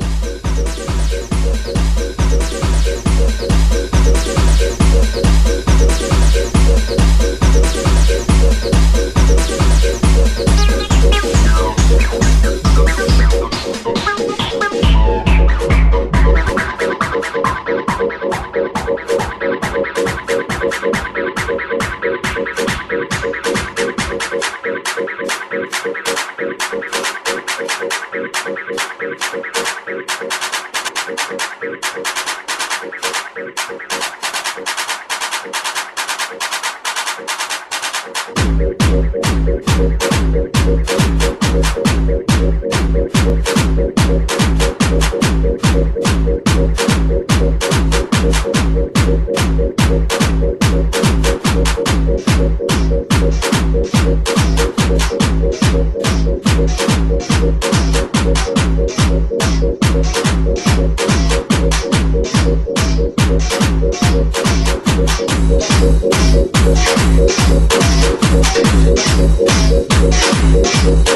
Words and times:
Thank 0.00 0.24
you. 7.22 7.33
Thank 69.74 71.08
you. 71.08 71.13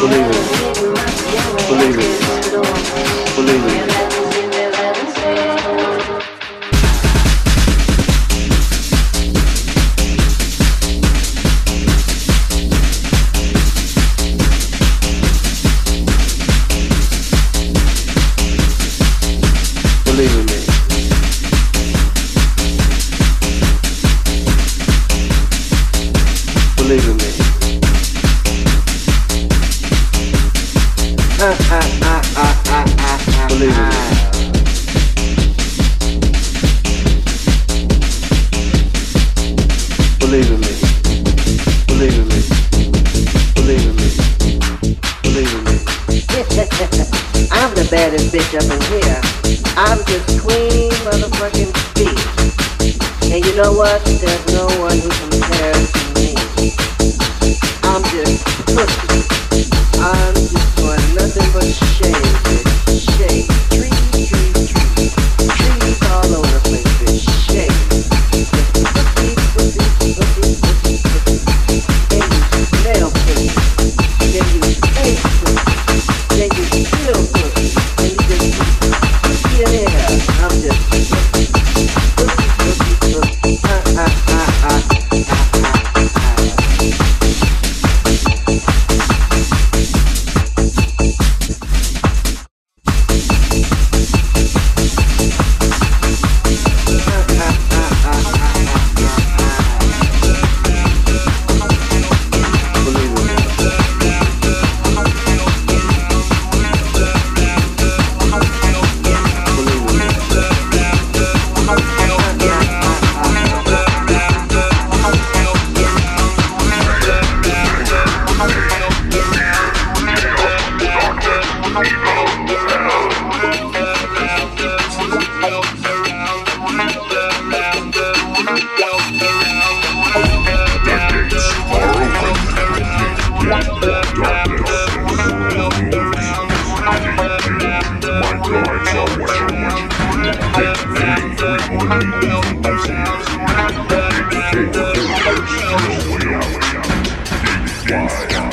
Believe 0.00 0.26
it. 0.26 0.74
Believe 1.68 1.98
it. 1.98 3.36
Believe 3.36 3.64
it. 3.66 4.03